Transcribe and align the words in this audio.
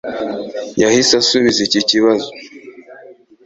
Yahise 0.81 1.13
asubiza 1.21 1.59
iki 1.67 1.81
kibazo 1.89 2.29